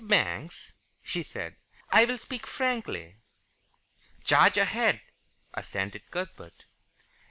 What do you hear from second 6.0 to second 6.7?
Cuthbert.